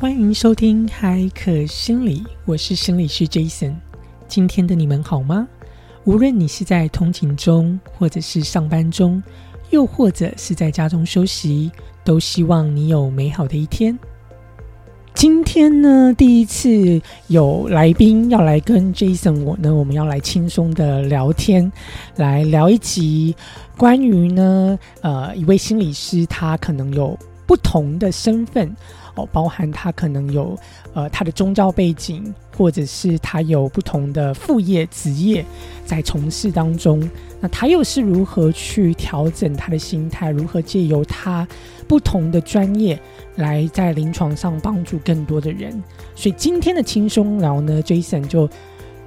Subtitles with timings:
[0.00, 3.74] 欢迎收听海可心理，我是心理师 Jason。
[4.28, 5.48] 今天的你们好吗？
[6.04, 9.20] 无论你是在通勤中，或者是上班中，
[9.70, 11.72] 又或者是在家中休息，
[12.04, 13.98] 都希望你有美好的一天。
[15.14, 21.72] 今天呢，第一次有来宾要来跟 Jason 我呢，我们要来轻松的聊天，
[22.14, 23.34] 来聊一集
[23.76, 28.72] 关于呢，呃，一位心理师，他可能有不同的身份
[29.16, 29.26] 哦。
[29.32, 30.56] 包含他可能有
[30.94, 35.44] 呃他的宗教背景，或者是他有不同的副业职业
[35.84, 37.10] 在从事当中。
[37.40, 40.30] 那他又是如何去调整他的心态？
[40.30, 41.46] 如何借由他
[41.86, 42.98] 不同的专业
[43.36, 45.82] 来在临床上帮助更多的人？
[46.14, 48.48] 所以今天的轻松聊呢，Jason 就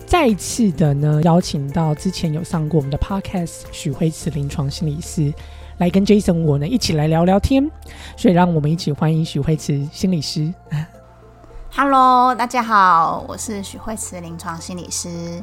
[0.06, 5.34] 再次的呢邀请到之前有上过我们的 Podcast 许辉慈临床心理师。
[5.82, 7.68] 来跟 Jason 我呢一起来聊聊天，
[8.16, 10.54] 所以让我们一起欢迎许慧慈心理师。
[11.76, 15.42] Hello，大家好，我是许慧慈临床心理师。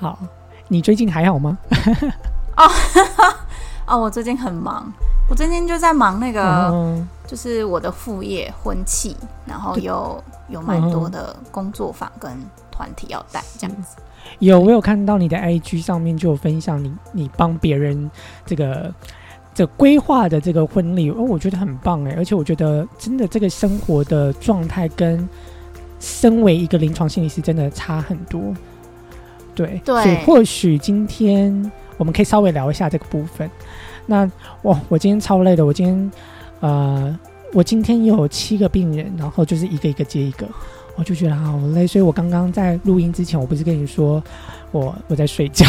[0.00, 0.18] 好，
[0.66, 1.56] 你最近还好吗？
[2.56, 2.68] 哦，
[3.86, 4.92] 哦，我最近很忙，
[5.30, 9.14] 我最近就在忙那个，就是我的副业婚庆，
[9.46, 12.32] 然后有有蛮多的工作坊跟
[12.72, 13.98] 团体要带这样子。
[14.40, 18.10] 有，我有看到你的 IG 上面就有分享你你帮别人
[18.44, 18.92] 这个。
[19.58, 25.28] 这规划的这个婚礼，哦，我觉得很棒哎，而且我觉得真的这个生活的状态跟
[25.98, 28.54] 身为一个临床心理师真的差很多。
[29.56, 33.50] 对，所以或许今天我们可以稍微聊一下这个部分。
[34.06, 34.30] 那
[34.62, 36.12] 哇，我今天超累的，我今天
[36.60, 37.18] 呃，
[37.52, 40.46] 我今天有七个病人，然后就是一个一个接一个，
[40.94, 44.22] 我就觉得好累，所以我刚刚在录音之前，我不是跟你说
[44.70, 45.66] 我我在睡觉。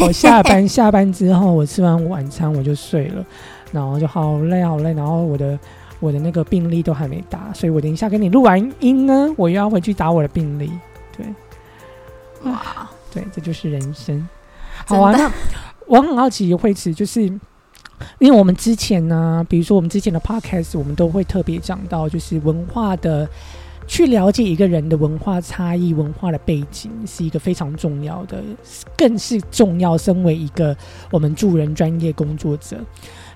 [0.00, 3.24] 我 下班下班之后，我吃完晚餐我就睡了，
[3.70, 5.58] 然后就好累好累，然后我的
[6.00, 10.70] 我的那个病历都还没打，所以我等一下跟你录完音呢，我又要回去打我的病历。
[11.16, 11.26] 对，
[12.44, 14.28] 哇，对，这就是人生。
[14.86, 15.30] 好啊，那
[15.86, 17.40] 我很好奇会词，就是因
[18.20, 23.28] 为我们之前呢，比如说我们之前的 podcast，我们都会特别讲到，就是文化的。
[23.92, 28.42] 去了解一个人的文化差异、文化的背景，是一个非常重要的，
[28.96, 29.98] 更是重要。
[29.98, 30.74] 身为一个
[31.10, 32.78] 我们助人专业工作者，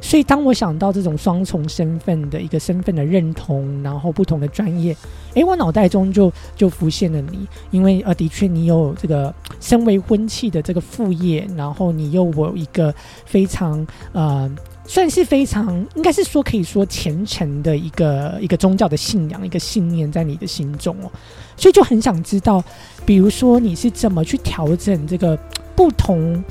[0.01, 4.97] 所以当我想到这种双重身份的一个身份的认同，然后不同的专业，
[5.35, 12.95] 诶，我脑袋中就就浮现了你，因为呃，的确你有这个身为婚庆的这个副业，然后你又有一个
[13.27, 14.51] 非常呃。
[14.87, 21.11] 算是非常，应该是说可以说虔诚的一个一个宗教的信仰，一个信念在你的心中哦，
[21.57, 22.63] 所以就很想知道，
[23.05, 25.37] 比如说你是怎么去调整这个
[25.75, 26.43] 不同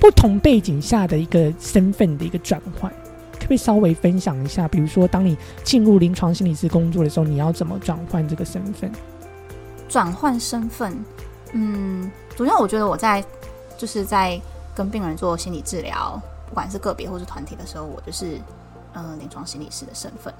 [0.00, 2.90] 不同背景下的一个身份的一个转换，
[3.34, 4.66] 可不可以稍微分享一下？
[4.66, 8.90] 比如说，当你进入临床心理师工作的时候，你要怎么转换这个身份？
[9.88, 10.96] 转换身份，
[11.52, 13.22] 嗯，主要我觉得我在
[13.76, 14.40] 就是在
[14.74, 16.20] 跟病人做心理治疗。
[16.52, 18.38] 不管是个别或是团体的时候，我就是
[18.92, 20.30] 嗯临床心理师的身份，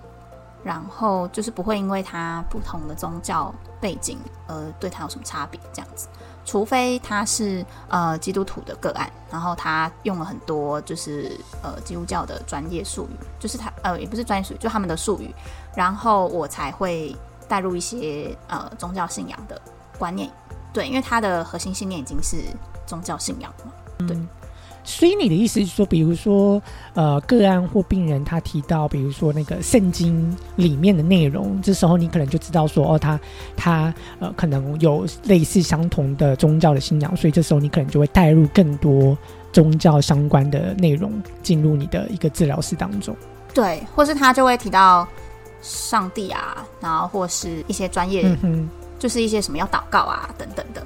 [0.63, 3.51] 然后就是不会因为他不同的宗教
[3.81, 6.09] 背景而对他有什么差别这样子，
[6.45, 15.35] 除非他是呃基督徒的个案，然后他用了很多就是呃基督教的专业术语，就是他呃也不是专业术语，就他们的术语，
[15.75, 17.17] 然后我才会
[17.49, 19.59] 带入一些呃宗教信仰的
[19.99, 20.31] 观念，
[20.75, 22.37] 对，因为他的核心信念已经是
[22.87, 23.73] 宗教信仰了嘛，
[24.07, 24.15] 对。
[24.85, 26.61] 所以你的意思是说，比如说，
[26.95, 33.19] 呃，个案或病人他提到，比如说那个圣经里面的内容，这时候你可能就知道说，哦，他
[33.57, 39.17] 他呃，可能有类似相同的宗教的信仰，所以这时候你可能就会带入更多
[39.53, 41.13] 宗教相关的内容
[41.43, 43.17] 进入你的一个治疗室当中。
[43.55, 45.07] 对，或是他就会提到
[45.61, 48.69] 上帝啊，然后或是一些专业，嗯
[48.99, 50.85] 就是一些什么要祷告啊等等的。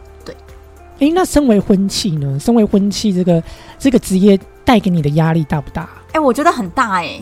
[0.99, 2.39] 哎，那身为婚妻呢？
[2.41, 3.43] 身为婚妻，这个
[3.79, 5.89] 这个职业带给你的压力大不大？
[6.13, 7.21] 哎，我觉得很大哎，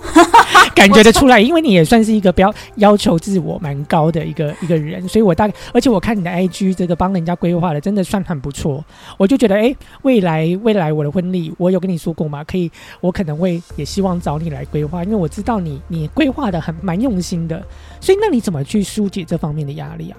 [0.74, 8.84] 感觉得出来，因为你也算是一个比较要求自我蛮高的一个一个人，所以我大概，而且我看你的 IG 这个帮人家规划的，真的算很不错。
[9.16, 9.72] 我就觉得，哎，
[10.02, 12.42] 未来未来我的婚礼，我有跟你说过吗？
[12.42, 12.68] 可以，
[13.00, 17.64] 我可能会也希望找你来规划，因为我知道你你规划的很蛮用心的，
[18.00, 20.18] 所以那你怎么去疏解这方面的压力啊？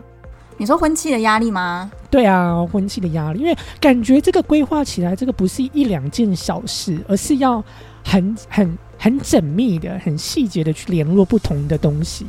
[0.62, 1.90] 你说婚期的压力吗？
[2.12, 7.63] 对啊，婚期的压力，因为感觉这个规划起来，这个不是一两件小事，而是要
[8.06, 12.28] 很很很缜密的、很细节的去联络不同的东西。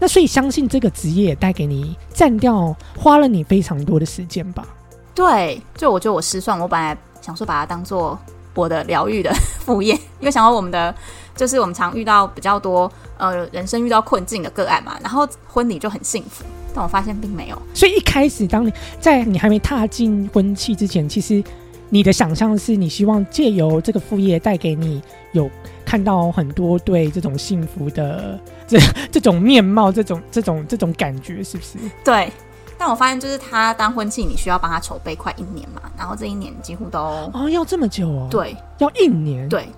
[0.00, 4.66] 那所以相信这个职业也带给你占掉花了你非常多的时间吧？
[5.14, 8.18] 对，就我觉得我失算，我本来想说把它当做
[8.54, 10.92] 我的疗愈的副业，因为想到我们的
[11.36, 17.62] 就是我们常遇到比较多呃人生遇到困境的个案嘛，然后婚礼就很幸福，但我发现并没有。
[17.74, 21.42] 所以一开始，当你在你还没踏进婚期之前，其实
[21.88, 25.02] 你的想象是你希望借由这个副业带给你
[25.32, 25.50] 有
[25.84, 28.78] 看到很多对这种幸福的这
[29.10, 31.78] 这种面貌，这种这种这种感觉，是不是？
[32.04, 32.32] 对。
[32.78, 36.98] 但我发现，就是他当婚庆，你需要帮他筹备快一年嘛，然后这一年几乎都
[37.32, 39.68] 哦要这么久哦，对，要一年，对，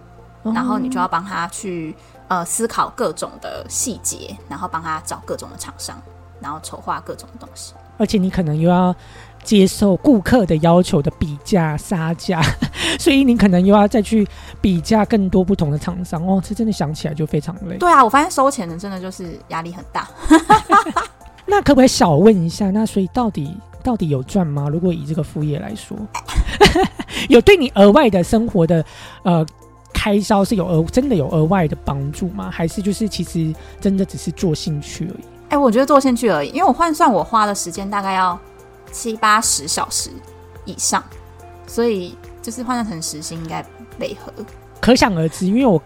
[0.42, 1.94] 然后你就要帮他去
[2.28, 6.00] 呃思考各种的细节，然后帮他找各种的厂商，
[6.44, 8.94] 然后筹划各种东西，而且你可能又要
[9.42, 12.42] 接受顾客的要求的比价杀价，
[13.00, 14.28] 所以你可能又要再去
[14.60, 17.78] 比价更多不同的厂商哦，这真的想起来就非常累。
[17.78, 20.06] 对啊，我发现收钱的真的就是压力很大。
[21.46, 22.70] 那可不可以小问一下？
[22.70, 24.68] 那所以到底到底有赚吗？
[24.68, 25.96] 如果以这个副业来说，
[27.30, 28.84] 有对你额外的生活的
[29.22, 29.46] 呃
[29.94, 32.50] 开销是有额真的有额外的帮助吗？
[32.52, 35.24] 还是就是其实真的只是做兴趣而已？
[35.48, 38.38] 哎，我觉得做兴趣而已，因为我换算我花的时间大概要
[38.90, 40.10] 七八十小时
[40.64, 41.02] 以上，
[41.66, 43.64] 所以就是换算成时薪应该
[43.98, 44.32] 配合，
[44.80, 45.46] 可想而知。
[45.46, 45.80] 因为我。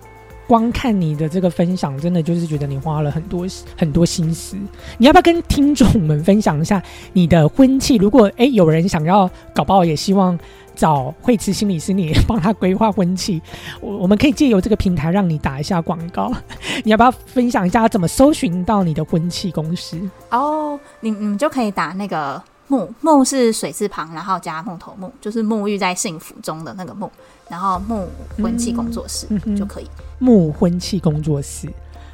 [0.49, 3.46] 光看你的这个分享，真的就是觉得你花了很多
[3.76, 4.56] 很多心思。
[4.96, 6.82] 你要不要跟听众们分享一下
[7.12, 7.96] 你的婚期？
[7.96, 10.38] 如果诶有人想要搞不好也希望
[10.78, 13.42] 找惠慈心理师 你帮他规划婚期，
[13.80, 16.32] 我我们可以借由这个平台让你打一下广告。
[16.84, 20.00] 你要不要分享一下怎么搜寻到你的婚期公司？
[20.30, 22.42] 哦，你你们就可以打那个。
[22.70, 27.10] 木木是水字旁，然后加木头木，就是沐浴在幸福中的那个木，
[27.48, 29.26] 然后木婚庆工作室
[29.56, 29.88] 就可以。
[30.19, 31.66] 木婚庆工作室，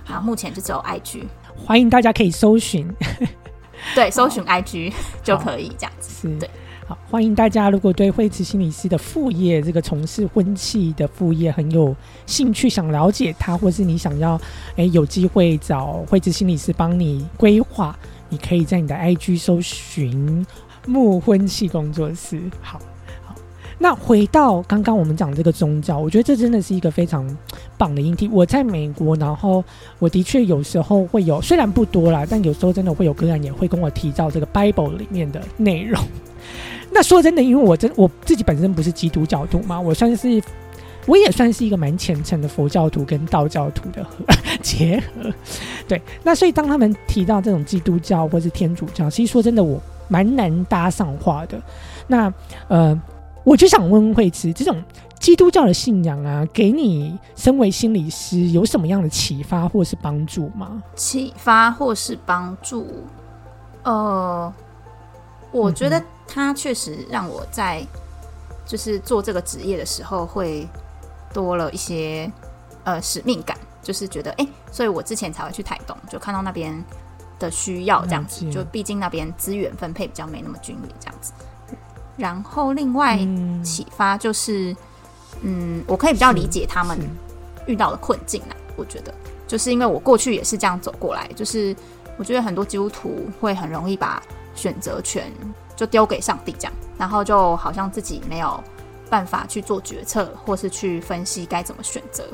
[0.05, 1.25] 好，目前就只有 IG，
[1.57, 2.89] 欢迎大家可以搜寻，
[3.97, 4.93] 对，搜寻 IG
[5.25, 6.29] 就可以这样子。
[6.39, 6.49] 对，
[6.87, 11.97] 好，欢迎大家如果对惠慈心理师的副业，这个从事婚庆的副业很有
[12.27, 14.39] 兴趣，想了解他，或是你想要，
[14.77, 17.99] 哎，有机会找惠慈心理师帮你规划。
[18.29, 20.45] 你可以在你的 IG 搜寻
[20.87, 22.39] 木婚器工作室。
[22.61, 22.79] 好，
[23.25, 23.35] 好。
[23.79, 27.25] 那回到刚刚我们讲这个宗教，我觉得这真的是一个非常
[27.79, 28.29] 棒的议题。
[28.29, 29.65] 我在美国，然后
[29.99, 35.99] 我的确有时候会有，虽然不多啦，但有时候真的会有个人也会跟我提到这个 Bible 里面的内容。
[36.95, 40.43] 那说真的，因为我真我自己本身不是基督教徒嘛，我算是。
[41.07, 44.07] 我也算是一个蛮虔诚的佛教徒跟道教徒的
[44.63, 45.31] 结合，
[45.87, 46.01] 对。
[46.23, 51.61] 那所以当他们提到这种基督教或是天主教，其实说真的，我蛮难搭上话的。
[52.07, 52.33] 那
[52.69, 52.99] 呃，
[53.45, 54.83] 我就想问慧慈，这种
[55.21, 60.83] 基督教的信仰啊，给你身为心理师有什么样的启发或是帮助吗？
[60.97, 62.87] 启发或是帮助？
[63.83, 64.51] 呃，
[65.55, 67.83] 我觉得他确实让我在
[68.67, 70.69] 就是做这个职业的时候会。
[71.33, 72.31] 多了一些
[72.85, 76.73] 呃使命感，就是觉得哎，所以我之前才会去台东，就看到那边
[77.41, 81.33] 的需要这样子，就毕竟那边资源分配比较没那么均匀这样子。
[82.17, 83.19] 然后另外
[83.65, 84.77] 启发就是，
[85.41, 86.97] 嗯，我可以比较理解他们
[87.67, 88.55] 遇到的困境啦。
[88.77, 89.13] 我觉得
[89.49, 91.75] 就是因为我过去也是这样走过来，就是
[92.17, 94.23] 我觉得很多基督徒会很容易把
[94.55, 95.33] 选择权
[95.77, 98.63] 就丢给上帝这样，然后就好像自己没有。
[99.11, 102.25] 办法去做决策，或是去分析该怎么选择。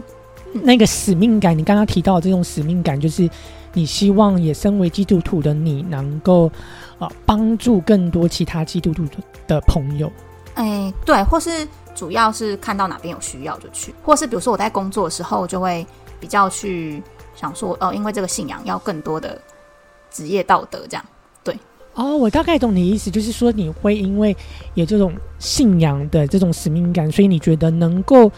[0.52, 3.28] 那个使命感，你刚刚提到这种使命感，就是
[3.74, 6.50] 你希望也身为基督徒的你，能够
[6.98, 9.04] 呃帮助更多其他基督徒
[9.46, 10.10] 的朋友。
[10.54, 15.84] 哎，对，或是主要是看到哪边有需要就去，或是比如说我在工作的时候，就会
[16.18, 17.02] 比较去
[17.34, 19.38] 想说，哦，因为这个信仰要更多的
[20.08, 21.04] 职业道德这样。
[21.94, 24.34] 哦，我大概懂你意思，就是说你会因为
[24.74, 28.30] 有这种信仰的这种使命感，所以你觉得能够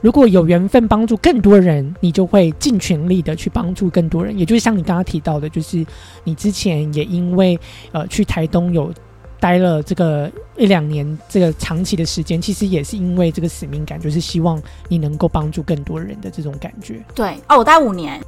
[0.00, 4.38] 如果有缘分帮助更多人，你就会尽全力的去帮助更多人。
[4.38, 5.84] 也就是像你刚刚提到的，就是
[6.22, 7.58] 你之前也因为
[7.92, 8.92] 呃去台东有
[9.40, 17.02] 待了这个一两年这个长期的时间，其实也是因为这个使命感，就是希望你能够帮助更多人的这种感觉。
[17.14, 18.20] 对， 哦，我待五年。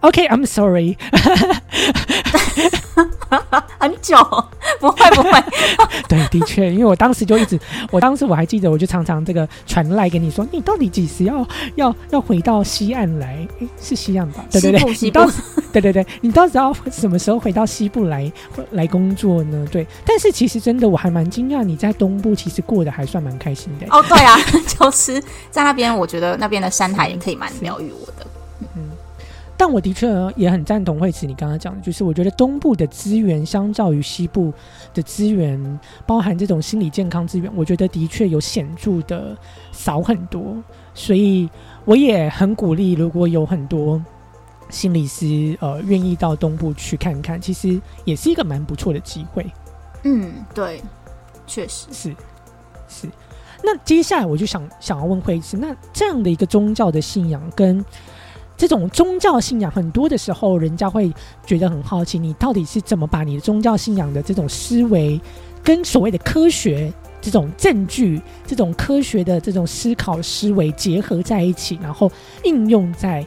[0.00, 0.96] OK，I'm sorry。
[3.78, 4.16] 很久，
[4.80, 5.30] 不会不会。
[6.08, 7.58] 对，的确，因为我当时就一直，
[7.90, 13.46] 我当时我还记得，我就常常这个传赖给你说，你到底几时要要要回到西岸来？
[13.60, 14.44] 诶，是西岸吧？
[14.50, 15.20] 对对对，西部。
[15.72, 18.30] 对对对，你到底要什么时候回到西部来
[18.72, 19.66] 来工作呢？
[19.70, 23.86] 对，但是其实真的我还蛮惊讶，你在东部其实过得还算蛮开心的。
[23.90, 28.26] 哦，对啊， 就是在那边，我觉得那边的山海也可以蛮疗愈我的。
[28.76, 28.87] 嗯。
[29.58, 34.52] 但我的确也很赞同惠慈你刚刚讲的，就是我觉得东部的资源相较于西部
[34.94, 39.36] 的资源，包含这种心理健康资源，我觉得的确有显著的
[39.72, 40.56] 少很多。
[40.94, 41.50] 所以
[41.84, 44.00] 我也很鼓励，如果有很多
[44.70, 49.44] 心理师呃愿意到东部去看看，其实也是一个蛮不错的机会。
[50.04, 50.80] 嗯，对，
[51.48, 52.14] 确实是
[52.86, 53.08] 是。
[53.64, 57.84] 那接下来我就想想要问惠慈，那这样的一个宗教的信仰跟
[58.58, 61.10] 这种宗教信仰，很多的时候人家会
[61.46, 65.18] 觉得很好奇，你到底是怎么把你的宗教信仰的这种思维
[65.62, 72.10] 跟所谓的科学这种证据、这种科学的这种思考思维结合在一起，然后
[72.42, 73.24] 应用在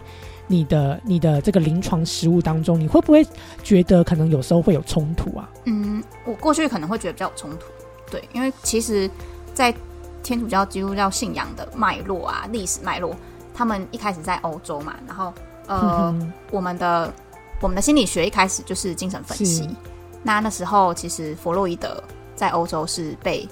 [0.48, 3.26] 你的你的这个临床实务当中，你会不会
[3.64, 5.50] 觉得可能有时候会有冲突啊？
[5.64, 7.68] 嗯，我过去可能会觉得比较有冲突，
[8.12, 9.10] 对，因为其实，
[9.54, 9.74] 在
[10.22, 13.16] 天主教、基督教信仰的脉络啊，历史脉络，
[13.54, 15.34] 他们一开始在欧洲嘛，然后
[15.68, 16.14] 呃，
[16.52, 17.14] 我们的
[17.60, 19.70] 我们的心理学一开始就是精神分析，
[20.24, 22.04] 那那时候其实弗洛伊德
[22.36, 23.48] 在欧洲是被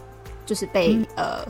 [0.46, 1.46] 就是被呃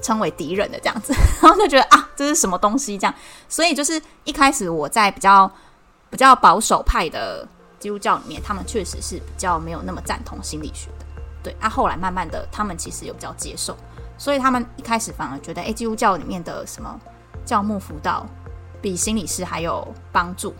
[0.00, 3.14] 称为敌人的这样子， 然后就觉得啊，这是什么东西这样，
[3.48, 5.50] 所以就是一开始我在比较
[6.10, 7.46] 比较保守派的
[7.78, 11.06] 基督教里面，他们确实是比较没有那么赞同心理学的，
[11.42, 13.76] 对，那后来慢慢的，他们其实有比较接受。
[14.16, 17.00] 所以他们一开始反而觉得，哎，基督教里面的什么
[17.44, 18.26] 教牧辅导
[18.80, 20.54] 比心理师还有帮助。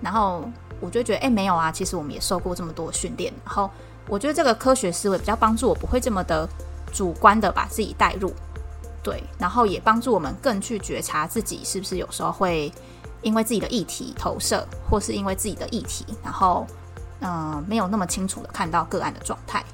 [0.00, 0.44] 然后
[0.80, 3.32] 我就觉得，哎，没有啊，其实我们也受过这么多训练。
[3.44, 3.70] 然后
[4.08, 6.48] 我觉得这个科学思维比较帮助我，不会这么的
[6.92, 8.32] 主观的把自己带入，
[9.02, 9.22] 对。
[9.38, 12.72] 然后也帮助我们更去觉察自己是不是有时候会
[13.22, 16.66] 因为自己的议题投射，或是因为自己的议题，然后
[17.20, 19.64] 嗯，没有那么清楚的看到个案的状态。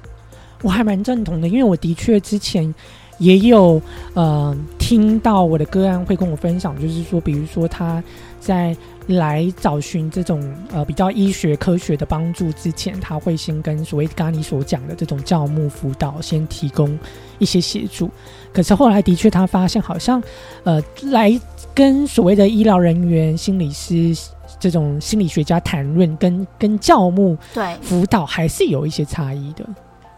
[0.61, 2.73] 我还蛮认同的，因为我的确之前。
[3.19, 3.81] 也有
[4.15, 8.03] 呃听到我的个案会跟我分享，就是说，比如说他
[8.39, 8.75] 在
[9.07, 16.97] 来找寻这种呃比较医学科学的帮助之前，他会先跟所谓刚刚你所讲的这种教牧辅导先提供
[17.39, 18.09] 一些协助。
[18.53, 20.21] 可是后来的确他发现，好像
[20.63, 21.39] 呃来
[21.75, 24.15] 跟所谓的医疗人员、心理师
[24.59, 29.65] 这种心理学家谈论，跟跟教牧对辅导还是有一些差异的。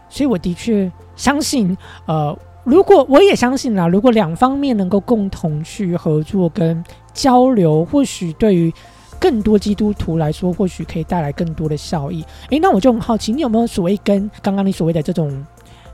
[0.08, 2.38] 所以我的确相信呃。
[2.64, 8.72] 如果我也相信啦，如果两方面能够共同去合作跟交流，或许对于
[9.18, 12.24] 更多基督徒来说，或许可以带来更多的效益。
[12.50, 15.44] 诶，那我就很好奇，你有没有所谓跟刚刚你所谓的这种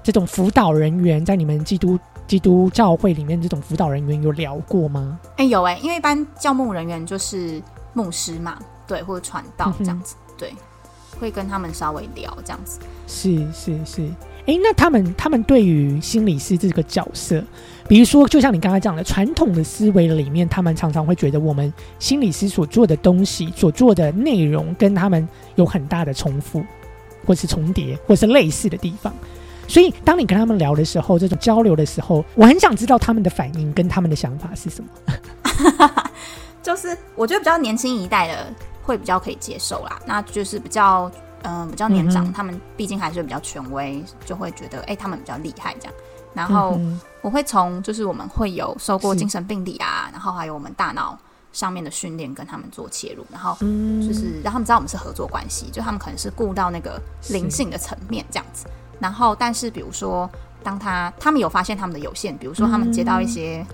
[0.03, 5.19] 这种辅导人员，在你们基督基督教会里面这种辅导人员有聊过吗？
[5.37, 7.63] 诶，有诶，因为一般教牧人员就是
[7.95, 10.53] 牧师嘛，对，或者传道这样子，对，
[11.19, 12.79] 会跟他们稍微聊这样子。
[13.07, 14.09] 是是是。
[14.49, 17.45] 诶，那他们他们对于心理师这个角色，
[17.87, 26.65] 比如说，就像你刚才讲的，传统的思维里面，他们常常会觉得我们心理师所做的东西、所做的内容，跟他们有很大的重复，
[27.27, 29.13] 或是重叠，或是类似的地方。
[29.67, 34.89] 所以，当你跟他们聊的时候，这种交流的时候，我很想知道他们的反应跟他们的想法是什么。
[36.63, 38.51] 就是我觉得比较年轻一代的
[38.83, 41.13] 会比较可以接受啦，那就是比较。
[41.43, 45.95] 嗯，比较年长，他们毕竟还是比较权威，就会觉得哎，他们比较厉害这样。
[46.35, 46.79] 然后
[47.23, 51.19] 我会从就是我们会有受过精神病理啊，然后还有我们大脑
[51.53, 58.67] 上面的训练跟他们做切入，然后就是让他们知道我们是合作关系，就他们可能是顾到那个灵性的层面这样子。
[59.01, 60.29] 然后，但是比如说，
[60.63, 63.65] 当他他们有发现他们的有限，比如说他们接到一些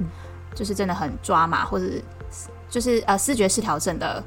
[0.55, 1.87] 就是真的很抓马，或者
[2.71, 4.23] 就是呃视觉失调症的。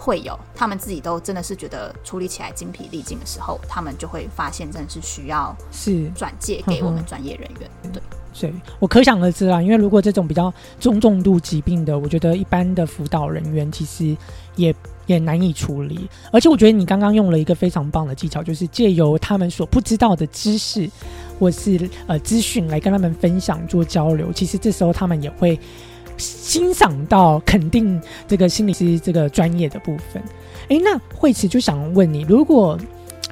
[0.00, 7.92] 会有，他们自己都真的是觉得处理起来精疲力尽的时候，他们就会发现真的是需要是转介给我们专业人员。
[7.92, 8.02] 对，
[8.32, 14.16] 所以我可想而知啊，因为如果这种比较中重度疾病的，我觉得一般的辅导人员其实
[14.56, 16.08] 也也难以处理。
[16.32, 20.90] 而且我觉得你刚刚用了一个非常棒的技巧，就是借由他们所不知道的知识
[21.38, 25.60] 或是呃资讯来跟他们分享做交流，其实这时候他们也会。
[26.20, 30.22] 欣赏到肯定这个心理师这个专业的部分，
[30.68, 32.78] 诶，那惠慈就想问你，如果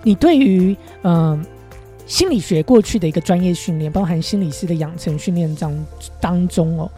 [0.02, 1.44] 你对于嗯
[2.06, 5.86] 心理学过去的一个专业训练，包含心理师的养成训练当
[6.18, 6.90] 当中哦，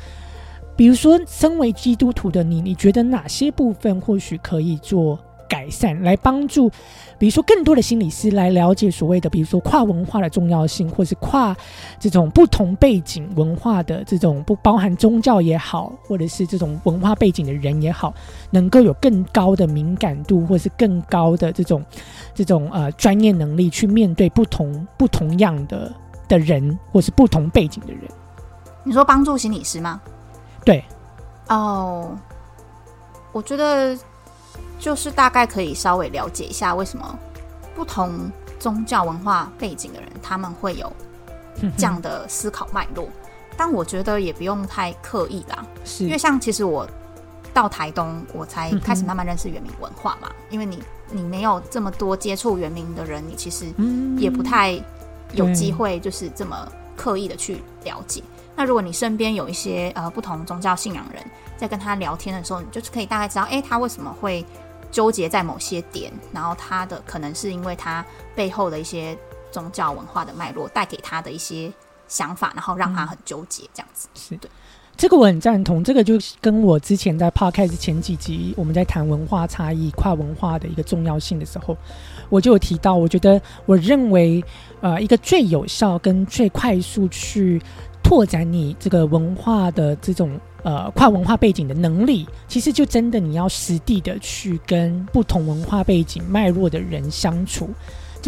[0.76, 5.18] 比如说身为基督徒的你，你觉得哪些部分或许可以做？
[5.50, 6.70] 改善来帮助，
[7.18, 11.54] 比如说更多的心理师来了解所谓的，比如说跨文化的重要性，或是跨
[11.98, 18.14] 这种不同背景文化的这种不包含宗教也好，或者是这种文化背景的人也好，
[18.50, 21.84] 能够有更高的敏感度，或是更高的这种
[22.32, 25.92] 这种呃专业能力去面对不同不同样的
[26.28, 28.02] 的人，或是不同背景的人。
[28.84, 30.00] 你说帮助心理师吗？
[30.64, 30.84] 对。
[31.48, 32.16] 哦，
[33.32, 33.98] 我觉得。
[34.80, 37.18] 就是大概可以稍微了解一下，为什么
[37.76, 40.90] 不同宗教文化背景的人他们会有
[41.76, 43.08] 这样的思考脉络。
[43.56, 46.88] 但我觉得也不用太刻意啦，是因为像其实我
[47.52, 50.30] 到台东，我才开始慢慢认识原民文化嘛。
[50.48, 53.66] 因为你你没有这么多接触原民的人，你其实
[54.16, 54.82] 也不太
[55.32, 58.22] 有机会，就是这么刻意的去了解。
[58.56, 61.22] 那如果你身边有一些呃不同宗教信仰人，
[61.58, 64.44] 在跟他聊天的时候，你就是可以大概知道，哎，他为什么会
[64.90, 68.04] 纠结在某些点，然后他的可能是因为他
[68.34, 69.16] 背后的一些
[69.50, 71.72] 宗教文化的脉络带给他的一些
[72.08, 74.08] 想法，然后让他很纠结这样子。
[74.14, 74.50] 是对。
[74.96, 81.74] 这个我很赞同，这个就跟我之前在 podcast 前几集我们在谈文化差异、跨文化的一个重要性的时候，
[82.28, 84.44] 我就有提到，我觉得我认为，
[84.82, 87.62] 呃，一个最有效跟最快速去
[88.02, 97.68] 拓展你这个文化的这种呃跨文化背景的能力，其实就真的你要实地的去跟不同文化背景脉络的人相处。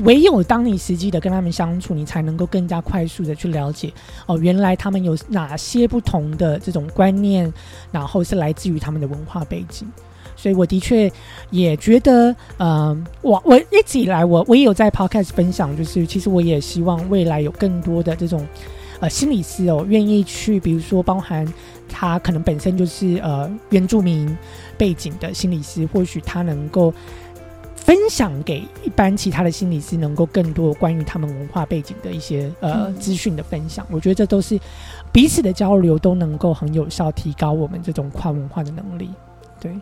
[0.04, 3.92] 唯有当你实际的跟他们相处，你才能够更加快速的去了解
[4.24, 7.52] 哦，原来他们有哪些不同的这种观念，
[7.90, 9.86] 然后是来自于他们的文化背景。
[10.34, 11.12] 所以我的确
[11.50, 18.44] 也觉得，嗯，我我一直以来我我也有在 podcast 分享，就是其实我也希望未来有更多的这种
[18.98, 21.46] 呃心理师哦，愿意去，比如说包含
[21.92, 24.36] 他可能本身就是呃原住民
[24.76, 26.92] 背景的心理师，或许他能够。
[27.84, 34.56] 分享给一般其他的心理师，能够更多关于他们文化背景的一些呃资讯的分享，我觉得这都是
[35.10, 39.10] 彼此的交流，都能够很有效提高我们这种跨文化的能力。
[39.58, 39.76] 对，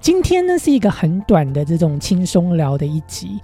[0.00, 3.40] 今天呢是一个很短的这种轻松聊的一集。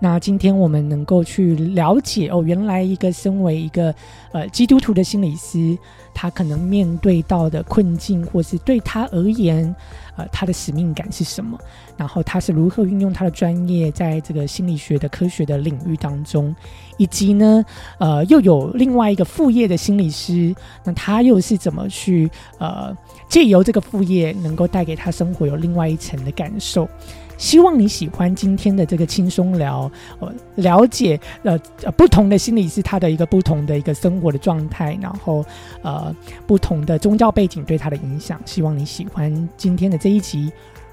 [0.00, 3.94] 那今天我们能够去了解哦，原来一个身为一个
[4.32, 5.76] 呃基督徒的心理师，
[6.14, 9.74] 他可能面对到的困境，或是对他而言。
[10.16, 11.56] 呃，他的使命感是什么？
[11.96, 16.52] 然后他是如何运用他的专业在这个心理学的科学的领域当中，
[16.96, 17.64] 以及呢，
[17.98, 22.92] 呃，又有另外一个副业的心理师，那他又是怎么去呃
[23.28, 26.88] 借由这个副业能够带给他生活有另外一层的感受？
[27.36, 31.56] 希望你喜欢今天的这个轻松聊，呃，了解呃
[31.96, 35.44] 不同的心理是他的一个不同的一个生活的状态，然后
[35.82, 36.12] 呃
[36.48, 38.40] 不同的宗教背景对他的影响。
[38.44, 40.50] 希望你喜欢今天的这一集。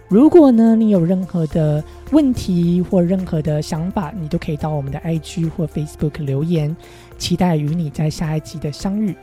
[0.08, 6.76] 如果呢你有任何的问题或任何的想法，你都可以到我们的 IG 或 Facebook 留言。
[7.18, 9.16] 期待与你在下一集的相遇。